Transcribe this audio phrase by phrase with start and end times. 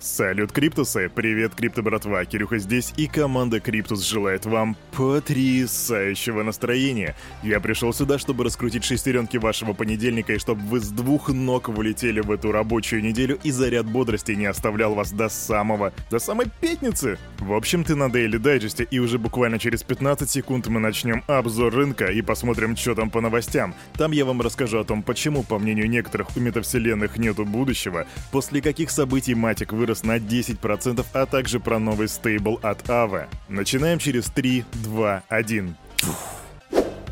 [0.00, 1.10] Салют, Криптусы!
[1.12, 2.24] Привет, Крипто братва!
[2.24, 7.14] Кирюха здесь, и команда Криптус желает вам потрясающего настроения.
[7.44, 12.18] Я пришел сюда, чтобы раскрутить шестеренки вашего понедельника, и чтобы вы с двух ног вылетели
[12.18, 17.16] в эту рабочую неделю, и заряд бодрости не оставлял вас до самого, до самой пятницы.
[17.38, 21.72] В общем, ты на Daily Digest, и уже буквально через 15 секунд мы начнем обзор
[21.72, 23.76] рынка и посмотрим, что там по новостям.
[23.92, 28.60] Там я вам расскажу о том, почему, по мнению некоторых, у метавселенных нету будущего, после
[28.60, 33.28] каких событий Матик вырос на 10%, а также про новый стейбл от Aave.
[33.48, 34.87] Начинаем через 3, 2,
[35.28, 35.74] 1.
[35.98, 36.37] Фух.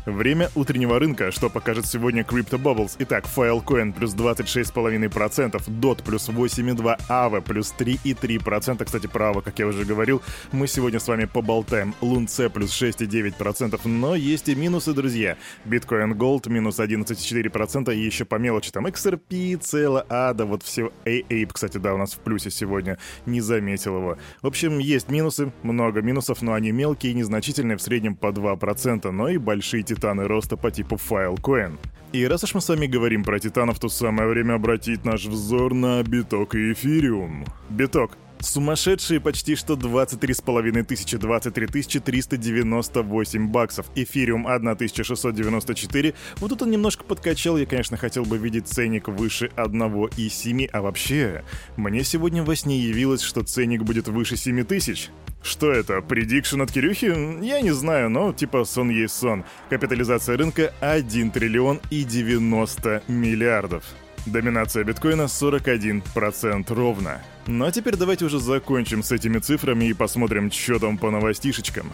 [0.07, 2.95] Время утреннего рынка, что покажет сегодня Crypto Bubbles.
[2.99, 8.85] Итак, Filecoin плюс 26,5%, DOT плюс 8,2%, AVE плюс 3,3%.
[8.85, 10.21] Кстати, право, как я уже говорил,
[10.53, 11.93] мы сегодня с вами поболтаем.
[11.99, 15.35] Лунце плюс 6,9%, но есть и минусы, друзья.
[15.65, 20.93] Bitcoin Gold минус 11,4% и еще по мелочи там XRP, цело, да вот все.
[21.03, 24.17] Ape, кстати, да, у нас в плюсе сегодня, не заметил его.
[24.41, 29.11] В общем, есть минусы, много минусов, но они мелкие и незначительные, в среднем по 2%,
[29.11, 31.77] но и большие титаны роста по типу Filecoin.
[32.13, 35.73] И раз уж мы с вами говорим про титанов, то самое время обратить наш взор
[35.73, 37.45] на биток и эфириум.
[37.69, 43.87] Биток Сумасшедшие почти что 23,5 тысячи, 23 398 баксов.
[43.95, 46.13] Эфириум 1694.
[46.37, 50.69] Вот тут он немножко подкачал, я, конечно, хотел бы видеть ценник выше 1,7.
[50.71, 51.43] А вообще,
[51.77, 55.09] мне сегодня во сне явилось, что ценник будет выше 7 тысяч.
[55.41, 57.43] Что это, предикшн от Кирюхи?
[57.43, 59.45] Я не знаю, но типа сон есть сон.
[59.69, 63.83] Капитализация рынка 1 триллион и 90 миллиардов.
[64.25, 67.21] Доминация биткоина 41% ровно.
[67.45, 71.93] Ну а теперь давайте уже закончим с этими цифрами и посмотрим, что там по новостишечкам.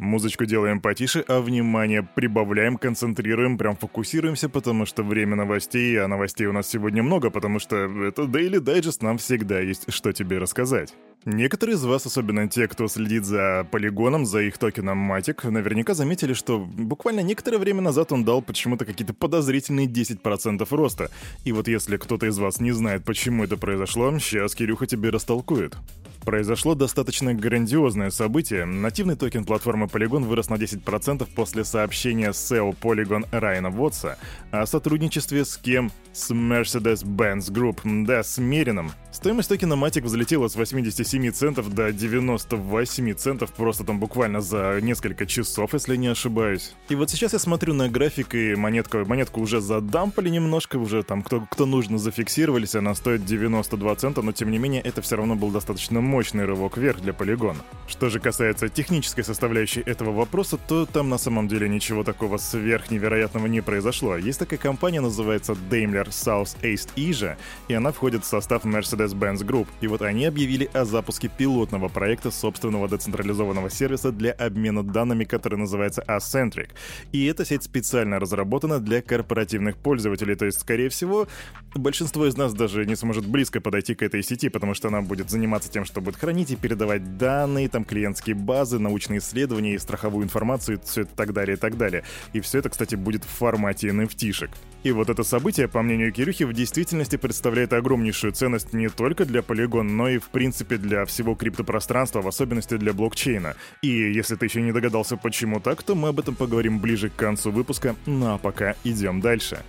[0.00, 6.46] Музычку делаем потише, а внимание прибавляем, концентрируем, прям фокусируемся, потому что время новостей, а новостей
[6.46, 10.94] у нас сегодня много, потому что это Daily Digest, нам всегда есть что тебе рассказать.
[11.26, 16.32] Некоторые из вас, особенно те, кто следит за полигоном, за их токеном Matic, наверняка заметили,
[16.32, 21.10] что буквально некоторое время назад он дал почему-то какие-то подозрительные 10% роста.
[21.44, 25.76] И вот если кто-то из вас не знает, почему это произошло, сейчас Кирюха тебе растолкует.
[26.24, 28.64] Произошло достаточно грандиозное событие.
[28.64, 34.18] Нативный токен платформы Polygon вырос на 10% после сообщения SEO Polygon Райана Вотса
[34.50, 35.90] о сотрудничестве с кем?
[36.12, 38.90] С Mercedes-Benz Group, да, с Мерином.
[39.12, 45.26] Стоимость токена Matic взлетела с 87 центов до 98 центов просто там буквально за несколько
[45.26, 46.74] часов, если не ошибаюсь.
[46.88, 51.22] И вот сейчас я смотрю на график, и монетку, монетку уже задампали немножко, уже там
[51.22, 55.36] кто, кто нужно зафиксировались, она стоит 92 цента, но тем не менее это все равно
[55.36, 57.60] был достаточно мощный рывок вверх для полигона.
[57.86, 63.46] Что же касается технической составляющей этого вопроса, то там на самом деле ничего такого сверхневероятного
[63.46, 64.16] не произошло.
[64.16, 67.36] Есть такая компания, называется Daimler South East Asia,
[67.68, 69.68] и она входит в состав Mercedes-Benz Group.
[69.80, 75.58] И вот они объявили о запуске пилотного проекта собственного децентрализованного сервиса для обмена данными, который
[75.58, 76.70] называется Ascentric.
[77.12, 81.28] И эта сеть специально разработана для корпоративных пользователей, то есть, скорее всего,
[81.74, 85.30] большинство из нас даже не сможет близко подойти к этой сети, потому что она будет
[85.30, 90.24] заниматься тем, что будет хранить и передавать данные, там клиентские базы, научные исследования и страховую
[90.24, 92.04] информацию, все это так далее и так далее.
[92.32, 94.50] И все это, кстати, будет в формате NFT-шек.
[94.82, 99.40] И вот это событие, по мнению Кирюхи, в действительности представляет огромнейшую ценность не только для
[99.40, 103.56] Polygon, но и, в принципе, для всего криптопространства, в особенности для блокчейна.
[103.82, 107.16] И если ты еще не догадался, почему так, то мы об этом поговорим ближе к
[107.16, 109.62] концу выпуска, ну а пока идем дальше.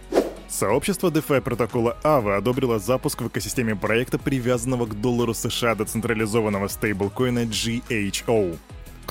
[0.51, 7.45] Сообщество DeFi протокола AVA одобрило запуск в экосистеме проекта, привязанного к доллару США децентрализованного стейблкоина
[7.45, 8.57] GHO.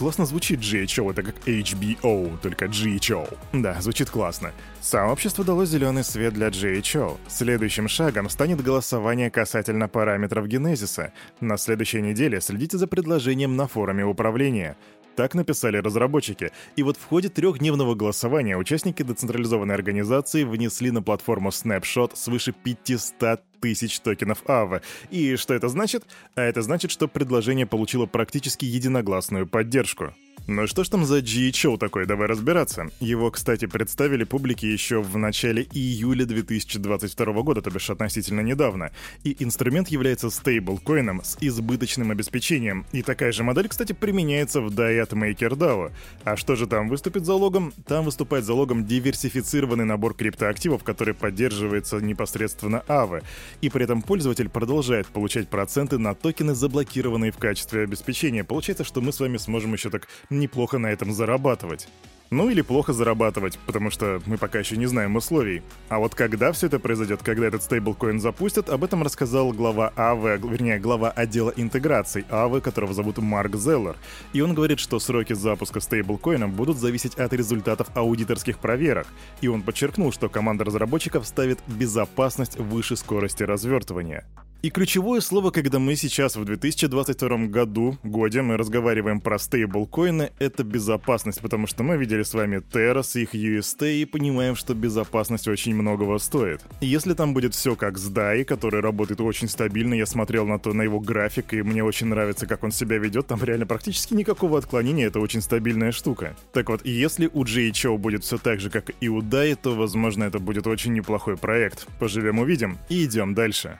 [0.00, 3.36] Классно звучит GHO, это как HBO, только GHO.
[3.52, 4.52] Да, звучит классно.
[4.80, 7.18] Сообщество дало зеленый свет для GHO.
[7.28, 11.12] Следующим шагом станет голосование касательно параметров генезиса.
[11.40, 14.78] На следующей неделе следите за предложением на форуме управления.
[15.16, 16.50] Так написали разработчики.
[16.76, 23.42] И вот в ходе трехдневного голосования участники децентрализованной организации внесли на платформу Snapshot свыше 500
[23.60, 24.82] тысяч токенов АВА.
[25.10, 26.04] И что это значит?
[26.34, 30.14] А это значит, что предложение получило практически единогласную поддержку.
[30.46, 32.90] Ну что ж там за GHO такой, давай разбираться.
[32.98, 38.90] Его, кстати, представили публике еще в начале июля 2022 года, то бишь относительно недавно.
[39.22, 42.84] И инструмент является стейблкоином с избыточным обеспечением.
[42.90, 45.92] И такая же модель, кстати, применяется в Diet MakerDAO.
[46.24, 47.72] А что же там выступит залогом?
[47.86, 53.22] Там выступает залогом диверсифицированный набор криптоактивов, который поддерживается непосредственно AVE.
[53.60, 58.44] И при этом пользователь продолжает получать проценты на токены, заблокированные в качестве обеспечения.
[58.44, 61.88] Получается, что мы с вами сможем еще так неплохо на этом зарабатывать.
[62.32, 65.64] Ну или плохо зарабатывать, потому что мы пока еще не знаем условий.
[65.88, 70.40] А вот когда все это произойдет, когда этот стейблкоин запустят, об этом рассказал глава АВ,
[70.44, 73.96] вернее, глава отдела интеграций АВ, которого зовут Марк Зеллер.
[74.32, 79.08] И он говорит, что сроки запуска стейблкоина будут зависеть от результатов аудиторских проверок.
[79.40, 84.24] И он подчеркнул, что команда разработчиков ставит безопасность выше скорости развертывания.
[84.62, 90.64] И ключевое слово, когда мы сейчас в 2022 году, годе, мы разговариваем про стейблкоины, это
[90.64, 95.48] безопасность, потому что мы видели с вами Terra с их UST и понимаем, что безопасность
[95.48, 96.60] очень многого стоит.
[96.82, 100.74] Если там будет все как с DAI, который работает очень стабильно, я смотрел на то,
[100.74, 104.58] на его график, и мне очень нравится, как он себя ведет, там реально практически никакого
[104.58, 106.36] отклонения, это очень стабильная штука.
[106.52, 110.24] Так вот, если у GHO будет все так же, как и у DAI, то, возможно,
[110.24, 111.86] это будет очень неплохой проект.
[111.98, 113.78] Поживем увидим и идем дальше.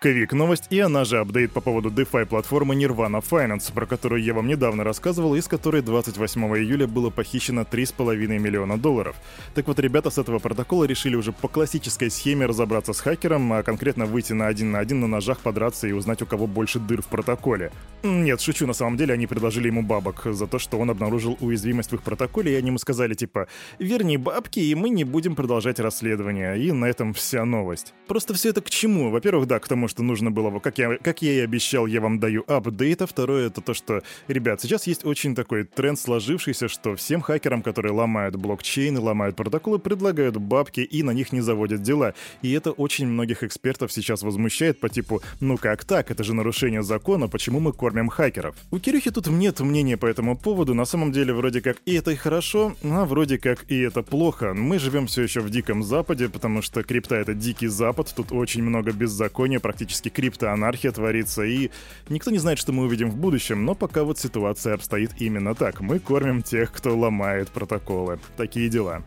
[0.00, 4.32] Квик новость, и она же апдейт по поводу DeFi платформы Nirvana Finance, про которую я
[4.32, 9.16] вам недавно рассказывал, из которой 28 июля было похищено 3,5 миллиона долларов.
[9.56, 13.64] Так вот, ребята с этого протокола решили уже по классической схеме разобраться с хакером, а
[13.64, 17.02] конкретно выйти на один на один на ножах, подраться и узнать, у кого больше дыр
[17.02, 17.72] в протоколе.
[18.04, 21.90] Нет, шучу, на самом деле они предложили ему бабок за то, что он обнаружил уязвимость
[21.90, 23.48] в их протоколе, и они ему сказали типа
[23.80, 26.56] «Верни бабки, и мы не будем продолжать расследование».
[26.56, 27.94] И на этом вся новость.
[28.06, 29.10] Просто все это к чему?
[29.10, 32.20] Во-первых, да, к тому, что нужно было, как я, как я и обещал, я вам
[32.20, 36.96] даю апдейт, а второе это то, что, ребят, сейчас есть очень такой тренд сложившийся, что
[36.96, 42.14] всем хакерам, которые ломают блокчейны, ломают протоколы, предлагают бабки и на них не заводят дела.
[42.42, 46.10] И это очень многих экспертов сейчас возмущает по типу «Ну как так?
[46.10, 50.36] Это же нарушение закона, почему мы кормим хакеров?» У Кирюхи тут нет мнения по этому
[50.36, 54.02] поводу, на самом деле вроде как и это и хорошо, а вроде как и это
[54.02, 54.54] плохо.
[54.54, 58.62] Мы живем все еще в диком западе, потому что крипта это дикий запад, тут очень
[58.62, 61.70] много беззакония, практически криптоанархия творится, и
[62.08, 65.80] никто не знает, что мы увидим в будущем, но пока вот ситуация обстоит именно так.
[65.80, 68.18] Мы кормим тех, кто ломает протоколы.
[68.36, 69.04] Такие дела.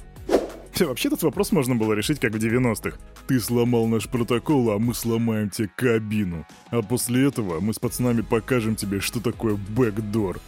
[0.80, 2.98] Вообще этот вопрос можно было решить как в 90-х.
[3.28, 6.48] Ты сломал наш протокол, а мы сломаем тебе кабину.
[6.70, 10.40] А после этого мы с пацанами покажем тебе, что такое бэкдор.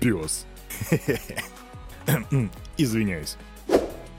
[0.00, 0.44] Пес.
[2.76, 3.36] Извиняюсь.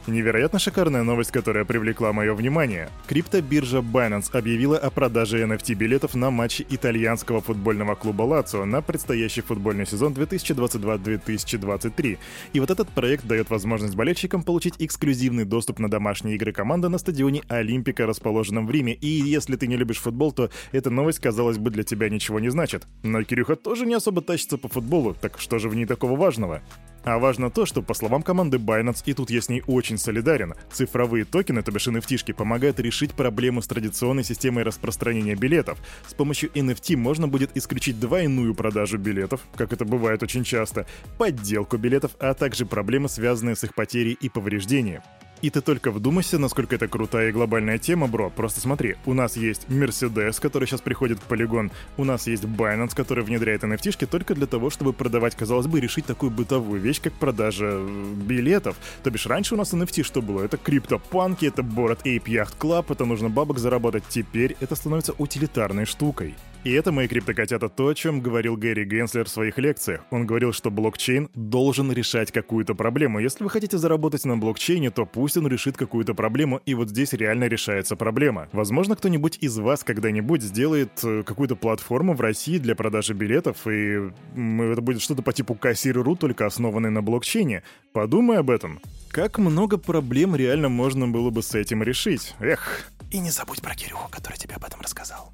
[0.09, 2.89] Невероятно шикарная новость, которая привлекла мое внимание.
[3.05, 9.85] Криптобиржа Binance объявила о продаже NFT-билетов на матчи итальянского футбольного клуба Лацио на предстоящий футбольный
[9.85, 12.17] сезон 2022-2023.
[12.53, 16.97] И вот этот проект дает возможность болельщикам получить эксклюзивный доступ на домашние игры команды на
[16.97, 18.95] стадионе Олимпика, расположенном в Риме.
[18.95, 22.49] И если ты не любишь футбол, то эта новость, казалось бы, для тебя ничего не
[22.49, 22.87] значит.
[23.03, 26.63] Но Кирюха тоже не особо тащится по футболу, так что же в ней такого важного?
[27.09, 30.53] А важно то, что, по словам команды Binance, и тут я с ней очень солидарен,
[30.71, 35.79] цифровые токены, то бишь NFT, помогают решить проблему с традиционной системой распространения билетов.
[36.07, 40.85] С помощью NFT можно будет исключить двойную продажу билетов, как это бывает очень часто,
[41.17, 45.01] подделку билетов, а также проблемы, связанные с их потерей и повреждением.
[45.41, 48.29] И ты только вдумайся, насколько это крутая и глобальная тема, бро.
[48.29, 52.93] Просто смотри, у нас есть Mercedes, который сейчас приходит в Polygon, у нас есть Binance,
[52.93, 57.13] который внедряет NFT только для того, чтобы продавать, казалось бы, решить такую бытовую вещь, как
[57.13, 58.75] продажа э, билетов.
[59.03, 60.43] То бишь, раньше у нас NFT что было?
[60.43, 64.03] Это криптопанки, это Bored Ape Yacht Club, это нужно бабок заработать.
[64.09, 66.35] Теперь это становится утилитарной штукой.
[66.65, 70.01] И это, мои криптокотята, то, о чем говорил Гэри Генслер в своих лекциях.
[70.11, 73.19] Он говорил, что блокчейн должен решать какую-то проблему.
[73.19, 77.13] Если вы хотите заработать на блокчейне, то пусть он решит какую-то проблему, и вот здесь
[77.13, 78.49] реально решается проблема.
[78.51, 84.11] Возможно, кто-нибудь из вас когда-нибудь сделает э, какую-то платформу в России для продажи билетов, и
[84.35, 87.63] это будет что-то по типу кассир.ру, только основанный на блокчейне.
[87.93, 88.81] Подумай об этом.
[89.11, 92.35] Как много проблем реально можно было бы с этим решить.
[92.39, 92.91] Эх.
[93.11, 95.31] И не забудь про Кирюху, который тебе об этом рассказал.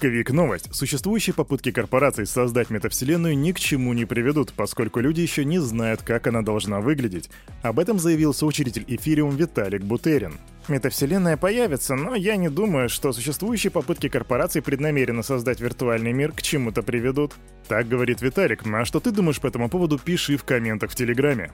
[0.00, 0.74] Квик новость.
[0.74, 6.00] Существующие попытки корпораций создать метавселенную ни к чему не приведут, поскольку люди еще не знают,
[6.00, 7.28] как она должна выглядеть.
[7.60, 10.38] Об этом заявил соучредитель Эфириум Виталик Бутерин.
[10.68, 16.40] Метавселенная появится, но я не думаю, что существующие попытки корпораций преднамеренно создать виртуальный мир к
[16.40, 17.34] чему-то приведут.
[17.68, 18.66] Так говорит Виталик.
[18.66, 21.52] А что ты думаешь по этому поводу, пиши в комментах в Телеграме.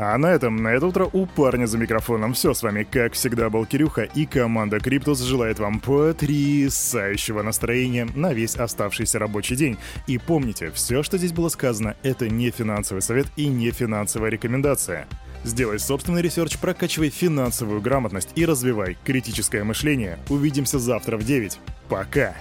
[0.00, 2.54] А на этом, на это утро у парня за микрофоном все.
[2.54, 8.54] С вами, как всегда, был Кирюха, и команда Криптус желает вам потрясающего настроения на весь
[8.54, 9.76] оставшийся рабочий день.
[10.06, 15.08] И помните, все, что здесь было сказано, это не финансовый совет и не финансовая рекомендация.
[15.42, 20.20] Сделай собственный research, прокачивай финансовую грамотность и развивай критическое мышление.
[20.28, 21.58] Увидимся завтра в 9.
[21.88, 22.36] Пока!